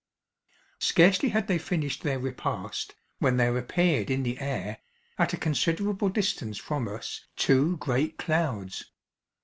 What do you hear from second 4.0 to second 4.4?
in the